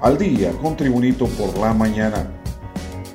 al 0.00 0.18
día 0.18 0.52
con 0.52 0.76
Tribunito 0.76 1.26
por 1.26 1.56
la 1.58 1.72
mañana. 1.72 2.26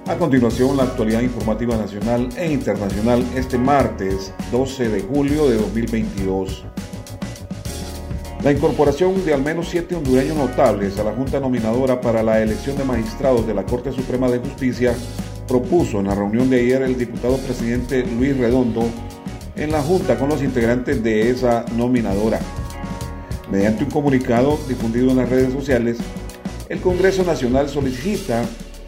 A 0.07 0.15
continuación, 0.15 0.75
la 0.77 0.83
actualidad 0.83 1.21
informativa 1.21 1.77
nacional 1.77 2.29
e 2.35 2.51
internacional 2.51 3.23
este 3.35 3.57
martes 3.57 4.33
12 4.51 4.89
de 4.89 5.01
julio 5.01 5.49
de 5.49 5.57
2022. 5.57 6.65
La 8.43 8.51
incorporación 8.51 9.23
de 9.23 9.33
al 9.35 9.43
menos 9.43 9.69
siete 9.69 9.95
hondureños 9.95 10.35
notables 10.35 10.97
a 10.97 11.03
la 11.03 11.13
Junta 11.13 11.39
Nominadora 11.39 12.01
para 12.01 12.23
la 12.23 12.41
elección 12.41 12.75
de 12.77 12.83
magistrados 12.83 13.45
de 13.45 13.53
la 13.53 13.65
Corte 13.65 13.91
Suprema 13.91 14.29
de 14.29 14.39
Justicia 14.39 14.95
propuso 15.47 15.99
en 15.99 16.07
la 16.07 16.15
reunión 16.15 16.49
de 16.49 16.59
ayer 16.59 16.81
el 16.81 16.97
diputado 16.97 17.37
presidente 17.37 18.03
Luis 18.03 18.35
Redondo 18.37 18.83
en 19.55 19.71
la 19.71 19.81
Junta 19.83 20.17
con 20.17 20.29
los 20.29 20.41
integrantes 20.41 21.03
de 21.03 21.29
esa 21.29 21.65
nominadora. 21.77 22.39
Mediante 23.51 23.83
un 23.83 23.91
comunicado 23.91 24.57
difundido 24.67 25.11
en 25.11 25.17
las 25.17 25.29
redes 25.29 25.53
sociales, 25.53 25.97
el 26.71 26.79
Congreso 26.79 27.25
Nacional 27.25 27.67
solicita 27.67 28.43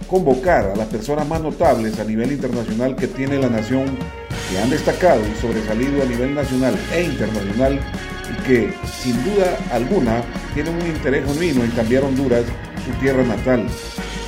convocar 0.07 0.71
a 0.73 0.75
las 0.75 0.87
personas 0.87 1.27
más 1.27 1.41
notables 1.41 1.99
a 1.99 2.05
nivel 2.05 2.31
internacional 2.31 2.95
que 2.95 3.07
tiene 3.07 3.37
la 3.37 3.49
nación, 3.49 3.97
que 4.49 4.57
han 4.57 4.69
destacado 4.69 5.21
y 5.27 5.41
sobresalido 5.41 6.01
a 6.01 6.05
nivel 6.05 6.33
nacional 6.33 6.75
e 6.93 7.03
internacional 7.03 7.77
y 8.31 8.43
que, 8.43 8.73
sin 9.01 9.21
duda 9.25 9.57
alguna, 9.73 10.23
tienen 10.53 10.75
un 10.75 10.87
interés 10.87 11.25
genuino 11.25 11.65
en 11.65 11.71
cambiar 11.71 12.05
Honduras, 12.05 12.45
su 12.85 12.91
tierra 13.01 13.23
natal, 13.23 13.67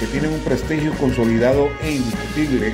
que 0.02 0.08
tienen 0.08 0.34
un 0.34 0.40
prestigio 0.42 0.92
consolidado 1.00 1.70
e 1.82 1.94
indiscutible 1.94 2.74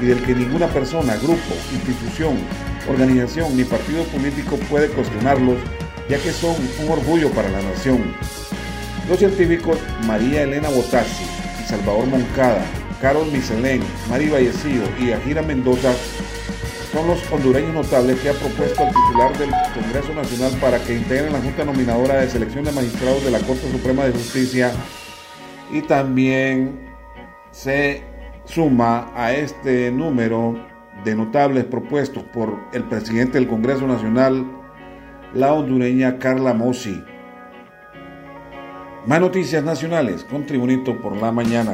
y 0.00 0.06
del 0.06 0.22
que 0.22 0.34
ninguna 0.34 0.66
persona, 0.68 1.14
grupo, 1.16 1.54
institución, 1.74 2.38
organización 2.88 3.54
ni 3.54 3.64
partido 3.64 4.02
político 4.04 4.56
puede 4.70 4.88
cuestionarlos, 4.88 5.58
ya 6.08 6.16
que 6.16 6.32
son 6.32 6.56
un 6.82 6.88
orgullo 6.88 7.28
para 7.32 7.50
la 7.50 7.60
nación. 7.60 8.41
Los 9.08 9.18
científicos 9.18 9.78
María 10.06 10.42
Elena 10.42 10.68
Botassi 10.68 11.24
y 11.60 11.68
Salvador 11.68 12.06
Moncada, 12.06 12.64
Carol 13.00 13.30
Miselén, 13.32 13.82
Mari 14.08 14.28
Vallecillo 14.28 14.84
y 15.00 15.12
Ajira 15.12 15.42
Mendoza 15.42 15.92
son 16.92 17.06
los 17.06 17.32
hondureños 17.32 17.72
notables 17.72 18.20
que 18.20 18.28
ha 18.28 18.34
propuesto 18.34 18.82
al 18.82 18.90
titular 18.90 19.38
del 19.38 19.50
Congreso 19.74 20.14
Nacional 20.14 20.52
para 20.60 20.78
que 20.78 20.94
integren 20.94 21.32
la 21.32 21.40
Junta 21.40 21.64
Nominadora 21.64 22.20
de 22.20 22.28
Selección 22.28 22.64
de 22.64 22.72
Magistrados 22.72 23.24
de 23.24 23.30
la 23.30 23.38
Corte 23.40 23.70
Suprema 23.72 24.04
de 24.04 24.12
Justicia 24.12 24.70
y 25.72 25.80
también 25.80 26.92
se 27.50 28.04
suma 28.44 29.10
a 29.16 29.32
este 29.32 29.90
número 29.90 30.54
de 31.04 31.14
notables 31.14 31.64
propuestos 31.64 32.22
por 32.24 32.58
el 32.72 32.84
presidente 32.84 33.38
del 33.38 33.48
Congreso 33.48 33.86
Nacional, 33.86 34.46
la 35.32 35.54
hondureña 35.54 36.18
Carla 36.18 36.52
Mossi. 36.52 37.02
Más 39.04 39.20
noticias 39.20 39.64
nacionales 39.64 40.22
con 40.22 40.46
Tribunito 40.46 40.96
por 40.96 41.16
la 41.16 41.32
mañana. 41.32 41.72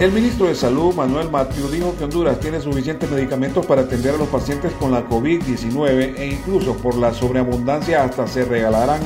El 0.00 0.10
ministro 0.10 0.46
de 0.48 0.56
Salud, 0.56 0.92
Manuel 0.92 1.30
Matthew, 1.30 1.68
dijo 1.68 1.94
que 1.96 2.02
Honduras 2.02 2.40
tiene 2.40 2.60
suficientes 2.60 3.08
medicamentos 3.08 3.64
para 3.64 3.82
atender 3.82 4.16
a 4.16 4.18
los 4.18 4.26
pacientes 4.26 4.72
con 4.72 4.90
la 4.90 5.08
COVID-19 5.08 6.16
e 6.16 6.26
incluso 6.26 6.76
por 6.76 6.96
la 6.96 7.14
sobreabundancia 7.14 8.02
hasta 8.02 8.26
se 8.26 8.44
regalarán 8.44 9.00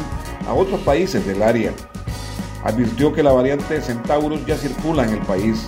a 0.47 0.55
otros 0.55 0.81
países 0.81 1.27
del 1.27 1.43
área. 1.43 1.75
Advirtió 2.65 3.13
que 3.13 3.23
la 3.23 3.33
variante 3.33 3.83
Centaurus 3.83 4.47
ya 4.47 4.57
circula 4.57 5.05
en 5.05 5.11
el 5.11 5.21
país. 5.27 5.67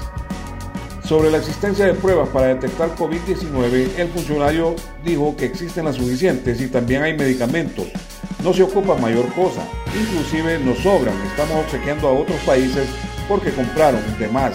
Sobre 1.05 1.31
la 1.31 1.37
existencia 1.37 1.85
de 1.85 1.93
pruebas 1.93 2.31
para 2.31 2.47
detectar 2.47 2.97
COVID-19, 2.97 3.99
el 3.99 4.09
funcionario 4.09 4.77
dijo 5.05 5.37
que 5.37 5.45
existen 5.45 5.85
las 5.85 5.97
suficientes 5.97 6.59
y 6.63 6.69
también 6.69 7.03
hay 7.03 7.19
medicamentos. 7.19 7.87
No 8.43 8.55
se 8.55 8.63
ocupa 8.63 8.95
mayor 8.95 9.27
cosa, 9.35 9.61
inclusive 9.99 10.59
nos 10.59 10.79
sobran, 10.79 11.15
estamos 11.27 11.65
obsequiando 11.65 12.09
a 12.09 12.13
otros 12.13 12.39
países 12.41 12.89
porque 13.29 13.53
compraron 13.53 14.03
de 14.19 14.29
más. 14.29 14.53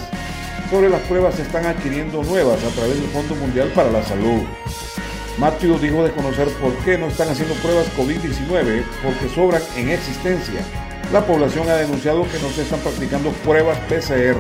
Sobre 0.69 0.89
las 0.89 1.01
pruebas 1.01 1.35
se 1.35 1.43
están 1.43 1.65
adquiriendo 1.65 2.23
nuevas 2.23 2.63
a 2.63 2.69
través 2.69 2.99
del 2.99 3.09
Fondo 3.09 3.35
Mundial 3.35 3.71
para 3.75 3.91
la 3.91 4.03
Salud. 4.03 4.41
Matthew 5.37 5.79
dijo 5.79 6.03
desconocer 6.03 6.47
por 6.61 6.73
qué 6.85 6.97
no 6.97 7.07
están 7.07 7.29
haciendo 7.29 7.53
pruebas 7.55 7.87
COVID-19 7.97 8.83
porque 9.03 9.29
sobran 9.33 9.61
en 9.75 9.89
existencia. 9.89 10.61
La 11.11 11.25
población 11.25 11.69
ha 11.69 11.75
denunciado 11.75 12.23
que 12.23 12.39
no 12.39 12.49
se 12.49 12.63
están 12.63 12.79
practicando 12.79 13.29
pruebas 13.43 13.77
PCR. 13.81 14.39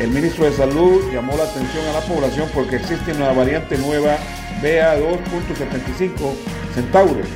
El 0.00 0.10
ministro 0.10 0.44
de 0.44 0.52
Salud 0.52 1.10
llamó 1.12 1.36
la 1.36 1.44
atención 1.44 1.86
a 1.86 1.92
la 1.92 2.00
población 2.00 2.48
porque 2.52 2.76
existe 2.76 3.12
una 3.12 3.32
variante 3.32 3.78
nueva 3.78 4.18
BA2.75 4.60 6.32
Centaurus 6.74 7.28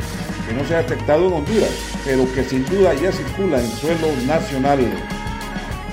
que 0.48 0.54
no 0.54 0.64
se 0.64 0.74
ha 0.74 0.82
detectado 0.82 1.28
en 1.28 1.34
Honduras, 1.34 1.70
pero 2.04 2.24
que 2.32 2.42
sin 2.42 2.64
duda 2.64 2.94
ya 2.94 3.12
circula 3.12 3.60
en 3.60 3.68
suelo 3.68 4.08
nacional. 4.26 4.80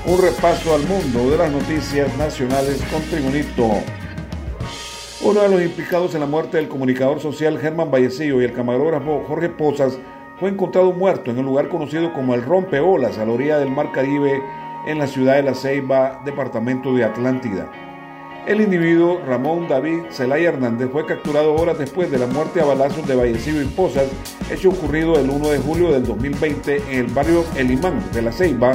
Un 0.06 0.22
repaso 0.22 0.74
al 0.74 0.84
mundo 0.84 1.30
de 1.30 1.38
las 1.38 1.52
noticias 1.52 2.16
nacionales 2.18 2.82
con 2.92 3.02
Tribunito. 3.04 3.70
Uno 5.22 5.42
de 5.42 5.50
los 5.50 5.62
implicados 5.62 6.14
en 6.14 6.22
la 6.22 6.28
muerte 6.28 6.58
del 6.58 6.70
comunicador 6.70 7.20
social 7.20 7.60
Germán 7.60 7.92
Vallecillo 7.92 8.42
y 8.42 8.46
el 8.46 8.54
camarógrafo 8.54 9.26
Jorge 9.28 9.50
Pozas 9.50 9.98
fue 10.40 10.50
encontrado 10.50 10.92
muerto 10.92 11.32
en 11.32 11.40
un 11.40 11.46
lugar 11.46 11.68
conocido 11.70 12.14
como 12.14 12.34
el 12.34 12.44
Rompeolas, 12.44 13.18
a 13.18 13.26
la 13.26 13.32
orilla 13.32 13.58
del 13.58 13.72
Mar 13.72 13.92
Caribe, 13.92 14.42
en 14.88 15.00
la 15.00 15.08
ciudad 15.08 15.36
de 15.36 15.44
La 15.44 15.56
Ceiba, 15.56 16.22
departamento 16.24 16.94
de 16.94 17.04
Atlántida. 17.04 17.85
El 18.48 18.62
individuo 18.62 19.22
Ramón 19.26 19.68
David 19.68 20.04
Zelaya 20.12 20.50
Hernández 20.50 20.90
fue 20.92 21.08
capturado 21.08 21.56
horas 21.56 21.80
después 21.80 22.12
de 22.12 22.20
la 22.20 22.28
muerte 22.28 22.62
a 22.62 22.66
balazos 22.66 23.08
de 23.08 23.16
Vallecillo 23.16 23.60
y 23.60 23.66
Pozas, 23.66 24.06
hecho 24.52 24.70
ocurrido 24.70 25.18
el 25.20 25.32
1 25.32 25.50
de 25.50 25.58
julio 25.58 25.92
del 25.92 26.06
2020 26.06 26.76
en 26.92 27.00
el 27.06 27.08
barrio 27.08 27.44
El 27.56 27.72
Imán 27.72 28.00
de 28.14 28.22
La 28.22 28.32
Ceiba, 28.32 28.74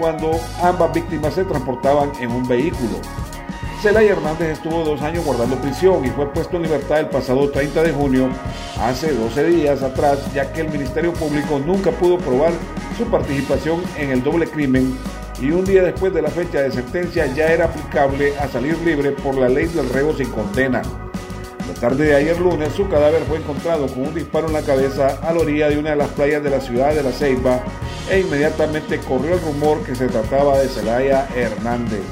cuando 0.00 0.32
ambas 0.60 0.92
víctimas 0.92 1.34
se 1.34 1.44
transportaban 1.44 2.10
en 2.20 2.32
un 2.32 2.48
vehículo. 2.48 3.00
Zelaya 3.80 4.14
Hernández 4.14 4.58
estuvo 4.58 4.82
dos 4.82 5.00
años 5.00 5.24
guardando 5.24 5.60
prisión 5.60 6.04
y 6.04 6.08
fue 6.08 6.32
puesto 6.32 6.56
en 6.56 6.64
libertad 6.64 6.98
el 6.98 7.08
pasado 7.08 7.48
30 7.48 7.84
de 7.84 7.92
junio, 7.92 8.28
hace 8.80 9.12
12 9.12 9.44
días 9.44 9.80
atrás, 9.84 10.34
ya 10.34 10.52
que 10.52 10.62
el 10.62 10.70
Ministerio 10.70 11.12
Público 11.12 11.60
nunca 11.64 11.92
pudo 11.92 12.18
probar 12.18 12.50
su 12.98 13.04
participación 13.04 13.80
en 13.96 14.10
el 14.10 14.24
doble 14.24 14.48
crimen 14.48 14.92
y 15.44 15.50
un 15.50 15.62
día 15.62 15.82
después 15.82 16.14
de 16.14 16.22
la 16.22 16.30
fecha 16.30 16.62
de 16.62 16.72
sentencia 16.72 17.26
ya 17.26 17.52
era 17.52 17.66
aplicable 17.66 18.34
a 18.38 18.48
salir 18.48 18.78
libre 18.78 19.10
por 19.10 19.34
la 19.34 19.46
ley 19.46 19.66
del 19.66 19.90
reo 19.90 20.16
sin 20.16 20.30
condena. 20.30 20.80
La 21.68 21.74
tarde 21.74 22.06
de 22.06 22.14
ayer 22.14 22.40
lunes 22.40 22.72
su 22.72 22.88
cadáver 22.88 23.22
fue 23.28 23.36
encontrado 23.36 23.86
con 23.88 24.06
un 24.06 24.14
disparo 24.14 24.46
en 24.46 24.54
la 24.54 24.62
cabeza 24.62 25.18
a 25.22 25.34
la 25.34 25.40
orilla 25.40 25.68
de 25.68 25.76
una 25.76 25.90
de 25.90 25.96
las 25.96 26.08
playas 26.08 26.42
de 26.42 26.48
la 26.48 26.62
ciudad 26.62 26.94
de 26.94 27.02
La 27.02 27.12
Ceiba 27.12 27.62
e 28.10 28.20
inmediatamente 28.20 28.98
corrió 29.00 29.34
el 29.34 29.42
rumor 29.42 29.82
que 29.84 29.94
se 29.94 30.06
trataba 30.06 30.58
de 30.58 30.68
Zelaya 30.68 31.28
Hernández. 31.36 32.02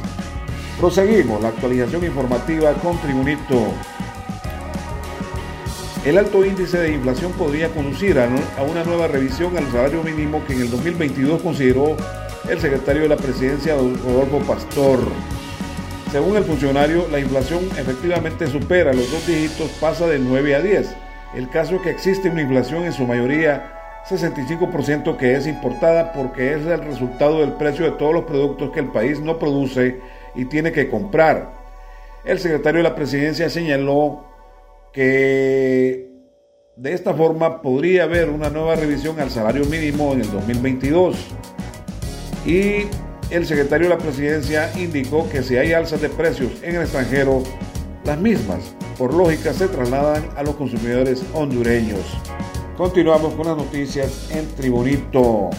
Proseguimos 0.78 1.40
la 1.40 1.48
actualización 1.48 2.04
informativa 2.04 2.74
con 2.74 2.98
Tribunito. 3.00 3.72
El 6.04 6.18
alto 6.18 6.44
índice 6.44 6.78
de 6.78 6.92
inflación 6.92 7.32
podría 7.32 7.70
conducir 7.70 8.18
a 8.18 8.28
una 8.62 8.84
nueva 8.84 9.06
revisión 9.06 9.56
al 9.56 9.70
salario 9.72 10.02
mínimo 10.02 10.44
que 10.46 10.52
en 10.52 10.62
el 10.62 10.70
2022 10.70 11.40
consideró 11.40 11.96
el 12.48 12.60
secretario 12.60 13.02
de 13.02 13.08
la 13.08 13.16
presidencia, 13.16 13.74
Rodolfo 13.74 14.40
Pastor. 14.40 14.98
Según 16.10 16.36
el 16.36 16.44
funcionario, 16.44 17.06
la 17.10 17.20
inflación 17.20 17.64
efectivamente 17.78 18.46
supera 18.46 18.92
los 18.92 19.10
dos 19.10 19.26
dígitos, 19.26 19.70
pasa 19.80 20.06
de 20.06 20.18
9 20.18 20.54
a 20.56 20.60
10. 20.60 20.94
El 21.34 21.48
caso 21.48 21.76
es 21.76 21.82
que 21.82 21.90
existe 21.90 22.28
una 22.28 22.42
inflación 22.42 22.84
en 22.84 22.92
su 22.92 23.06
mayoría 23.06 23.78
65% 24.08 25.16
que 25.16 25.36
es 25.36 25.46
importada 25.46 26.12
porque 26.12 26.54
es 26.54 26.66
el 26.66 26.82
resultado 26.82 27.40
del 27.40 27.52
precio 27.52 27.84
de 27.84 27.92
todos 27.92 28.12
los 28.12 28.24
productos 28.24 28.72
que 28.72 28.80
el 28.80 28.88
país 28.88 29.20
no 29.20 29.38
produce 29.38 30.00
y 30.34 30.44
tiene 30.46 30.72
que 30.72 30.90
comprar. 30.90 31.52
El 32.24 32.38
secretario 32.38 32.82
de 32.82 32.88
la 32.88 32.94
presidencia 32.94 33.48
señaló 33.48 34.26
que 34.92 36.10
de 36.76 36.92
esta 36.92 37.14
forma 37.14 37.62
podría 37.62 38.04
haber 38.04 38.28
una 38.28 38.50
nueva 38.50 38.74
revisión 38.74 39.18
al 39.20 39.30
salario 39.30 39.64
mínimo 39.64 40.12
en 40.12 40.20
el 40.20 40.30
2022 40.30 41.16
y 42.44 42.86
el 43.30 43.46
secretario 43.46 43.88
de 43.88 43.94
la 43.94 44.00
presidencia 44.00 44.70
indicó 44.76 45.30
que 45.30 45.42
si 45.42 45.56
hay 45.56 45.72
alzas 45.72 46.02
de 46.02 46.08
precios 46.08 46.50
en 46.62 46.74
el 46.76 46.82
extranjero, 46.82 47.42
las 48.04 48.18
mismas, 48.18 48.74
por 48.98 49.14
lógica, 49.14 49.52
se 49.52 49.68
trasladan 49.68 50.28
a 50.36 50.42
los 50.42 50.56
consumidores 50.56 51.22
hondureños. 51.34 52.00
Continuamos 52.76 53.34
con 53.34 53.46
las 53.46 53.56
noticias 53.56 54.28
en 54.32 54.48
Tribunito. 54.56 55.50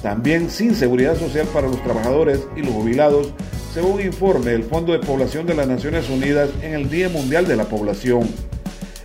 también 0.03 0.51
sin 0.51 0.75
seguridad 0.75 1.19
social 1.19 1.47
para 1.53 1.69
los 1.69 1.83
trabajadores 1.83 2.41
y 2.57 2.61
los 2.61 2.73
jubilados, 2.73 3.33
según 3.73 4.01
informe 4.01 4.53
del 4.53 4.65
Fondo 4.65 4.93
de 4.93 4.99
Población 4.99 5.47
de 5.47 5.55
las 5.55 5.69
Naciones 5.69 6.09
Unidas 6.09 6.51
en 6.63 6.75
el 6.75 6.91
Día 6.91 7.09
Mundial 7.09 7.47
de 7.47 7.57
la 7.57 7.65
Población. 7.65 8.29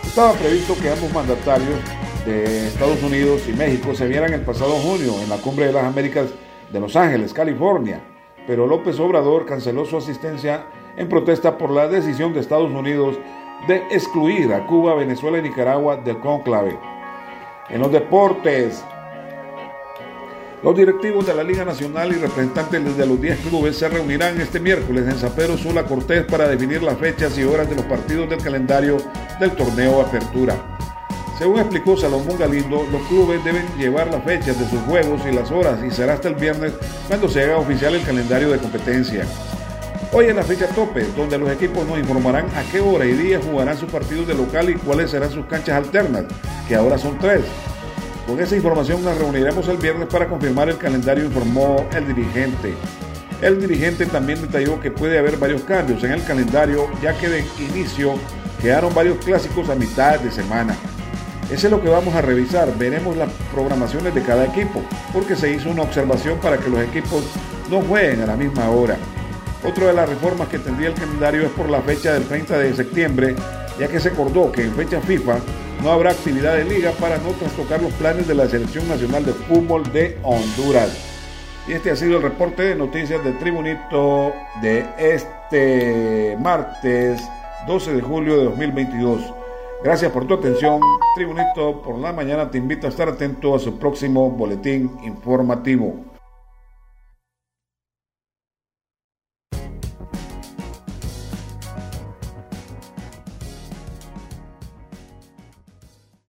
Estaba 0.05 0.33
previsto 0.33 0.77
que 0.79 0.91
ambos 0.91 1.11
mandatarios 1.11 1.79
de 2.27 2.67
Estados 2.67 3.01
Unidos 3.01 3.41
y 3.49 3.53
México 3.53 3.95
se 3.95 4.07
vieran 4.07 4.31
el 4.31 4.41
pasado 4.41 4.73
junio 4.73 5.15
en 5.19 5.29
la 5.29 5.37
Cumbre 5.37 5.65
de 5.65 5.73
las 5.73 5.85
Américas 5.85 6.27
de 6.71 6.79
Los 6.79 6.95
Ángeles, 6.95 7.33
California, 7.33 8.01
pero 8.45 8.67
López 8.67 8.99
Obrador 8.99 9.47
canceló 9.47 9.83
su 9.83 9.97
asistencia 9.97 10.67
en 10.95 11.09
protesta 11.09 11.57
por 11.57 11.71
la 11.71 11.87
decisión 11.87 12.35
de 12.35 12.41
Estados 12.41 12.71
Unidos 12.71 13.17
de 13.67 13.77
excluir 13.89 14.53
a 14.53 14.67
Cuba, 14.67 14.93
Venezuela 14.93 15.39
y 15.39 15.41
Nicaragua 15.41 15.95
del 15.95 16.19
conclave. 16.19 16.96
En 17.69 17.81
los 17.81 17.91
deportes, 17.91 18.81
los 20.63 20.75
directivos 20.75 21.27
de 21.27 21.33
la 21.33 21.43
Liga 21.43 21.65
Nacional 21.65 22.13
y 22.13 22.15
representantes 22.15 22.95
de 22.95 23.05
los 23.05 23.19
10 23.19 23.39
clubes 23.39 23.75
se 23.75 23.89
reunirán 23.89 24.39
este 24.39 24.61
miércoles 24.61 25.05
en 25.05 25.17
San 25.17 25.57
Sula 25.57 25.83
Cortés 25.83 26.23
para 26.23 26.47
definir 26.47 26.81
las 26.81 26.97
fechas 26.97 27.37
y 27.37 27.43
horas 27.43 27.69
de 27.69 27.75
los 27.75 27.83
partidos 27.83 28.29
del 28.29 28.41
calendario 28.41 28.97
del 29.41 29.51
torneo 29.51 29.99
Apertura. 29.99 30.55
Según 31.37 31.59
explicó 31.59 31.97
Salomón 31.97 32.39
Galindo, 32.39 32.87
los 32.89 33.01
clubes 33.09 33.43
deben 33.43 33.67
llevar 33.77 34.07
las 34.11 34.23
fechas 34.23 34.57
de 34.57 34.69
sus 34.69 34.79
juegos 34.83 35.21
y 35.29 35.35
las 35.35 35.51
horas 35.51 35.83
y 35.83 35.91
será 35.91 36.13
hasta 36.13 36.29
el 36.29 36.35
viernes 36.35 36.71
cuando 37.09 37.27
se 37.27 37.43
haga 37.43 37.57
oficial 37.57 37.95
el 37.95 38.03
calendario 38.03 38.49
de 38.49 38.59
competencia. 38.59 39.25
Hoy 40.17 40.25
es 40.25 40.35
la 40.35 40.41
fecha 40.41 40.65
tope, 40.69 41.05
donde 41.15 41.37
los 41.37 41.47
equipos 41.51 41.85
nos 41.85 41.99
informarán 41.99 42.47
a 42.55 42.63
qué 42.71 42.79
hora 42.79 43.05
y 43.05 43.13
día 43.13 43.39
jugarán 43.39 43.77
sus 43.77 43.91
partidos 43.91 44.25
de 44.25 44.33
local 44.33 44.67
y 44.67 44.73
cuáles 44.73 45.11
serán 45.11 45.29
sus 45.29 45.45
canchas 45.45 45.75
alternas, 45.75 46.23
que 46.67 46.73
ahora 46.75 46.97
son 46.97 47.19
tres. 47.19 47.41
Con 48.25 48.39
esa 48.39 48.55
información 48.55 49.03
nos 49.03 49.15
reuniremos 49.15 49.67
el 49.67 49.77
viernes 49.77 50.07
para 50.07 50.27
confirmar 50.27 50.69
el 50.69 50.79
calendario, 50.79 51.23
informó 51.23 51.85
el 51.95 52.07
dirigente. 52.07 52.73
El 53.43 53.61
dirigente 53.61 54.07
también 54.07 54.41
detalló 54.41 54.79
que 54.79 54.89
puede 54.89 55.19
haber 55.19 55.37
varios 55.37 55.61
cambios 55.61 56.03
en 56.03 56.13
el 56.13 56.23
calendario, 56.23 56.89
ya 56.99 57.15
que 57.15 57.29
de 57.29 57.45
inicio 57.59 58.15
quedaron 58.59 58.95
varios 58.95 59.23
clásicos 59.23 59.69
a 59.69 59.75
mitad 59.75 60.19
de 60.19 60.31
semana. 60.31 60.75
Eso 61.51 61.67
es 61.67 61.71
lo 61.71 61.79
que 61.79 61.89
vamos 61.89 62.15
a 62.15 62.23
revisar. 62.23 62.75
Veremos 62.75 63.15
las 63.17 63.29
programaciones 63.53 64.15
de 64.15 64.23
cada 64.23 64.45
equipo, 64.45 64.81
porque 65.13 65.35
se 65.35 65.53
hizo 65.53 65.69
una 65.69 65.83
observación 65.83 66.39
para 66.39 66.57
que 66.57 66.71
los 66.71 66.79
equipos 66.79 67.23
no 67.69 67.81
jueguen 67.83 68.21
a 68.21 68.25
la 68.25 68.35
misma 68.35 68.67
hora. 68.71 68.97
Otra 69.63 69.88
de 69.88 69.94
las 69.94 70.07
reformas 70.07 70.48
que 70.50 70.59
tendría 70.59 70.89
el 70.89 70.94
calendario 70.94 71.44
es 71.44 71.50
por 71.50 71.69
la 71.69 71.81
fecha 71.81 72.13
del 72.13 72.25
30 72.25 72.59
de 72.59 72.75
septiembre, 72.75 73.36
ya 73.80 73.88
que 73.88 74.00
se 74.00 74.09
acordó 74.09 74.51
que 74.51 74.63
en 74.63 74.74
fecha 74.74 75.01
FIFA 75.01 75.39
no 75.83 75.92
habrá 75.92 76.12
actividad 76.12 76.56
de 76.56 76.65
liga 76.65 76.92
para 76.92 77.18
no 77.18 77.31
trastocar 77.31 77.81
los 77.81 77.92
planes 77.94 78.27
de 78.27 78.36
la 78.36 78.48
Selección 78.48 78.88
Nacional 78.88 79.25
de 79.25 79.33
Fútbol 79.33 79.83
de 79.92 80.18
Honduras. 80.24 80.95
Y 81.68 81.74
este 81.74 81.92
ha 81.92 81.95
sido 81.95 82.18
el 82.18 82.24
reporte 82.24 82.63
de 82.63 82.75
noticias 82.75 83.24
de 83.24 83.33
Tribunito 83.33 84.31
de 84.62 84.86
este 85.00 86.38
martes 86.39 87.21
12 87.68 87.94
de 87.94 88.01
julio 88.01 88.38
de 88.38 88.45
2022. 88.45 89.21
Gracias 89.83 90.12
por 90.12 90.25
tu 90.25 90.36
atención. 90.36 90.80
Tribunito 91.15 91.81
por 91.81 91.98
la 91.98 92.13
mañana 92.13 92.50
te 92.50 92.57
invito 92.57 92.88
a 92.88 92.89
estar 92.89 93.09
atento 93.09 93.56
a 93.56 93.59
su 93.59 93.77
próximo 93.77 94.30
boletín 94.30 94.97
informativo. 95.04 96.06